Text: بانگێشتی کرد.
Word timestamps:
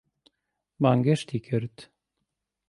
بانگێشتی 0.81 1.39
کرد. 1.47 1.75